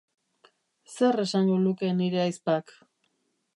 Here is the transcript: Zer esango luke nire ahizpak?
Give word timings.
Zer 0.93 1.19
esango 1.25 1.59
luke 1.67 1.93
nire 2.01 2.25
ahizpak? 2.25 2.77